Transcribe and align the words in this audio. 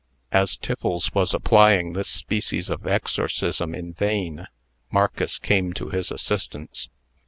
As 0.31 0.57
Tiffles 0.57 1.13
was 1.13 1.31
applying 1.31 1.93
this 1.93 2.07
species 2.07 2.71
of 2.71 2.87
exorcism 2.87 3.75
in 3.75 3.93
vain, 3.93 4.47
Marcus 4.91 5.37
came 5.37 5.73
to 5.73 5.89
his 5.91 6.11
assistance. 6.11 6.89